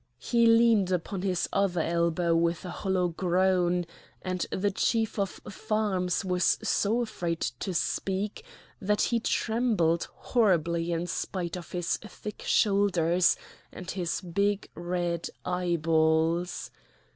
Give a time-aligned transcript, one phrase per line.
[0.17, 3.85] He leaned upon his other elbow with a hollow groan;
[4.23, 8.43] and the Chief of Farms was so afraid to speak
[8.81, 13.37] that he trembled horribly in spite of his thick shoulders
[13.71, 16.71] and his big red eyeballs.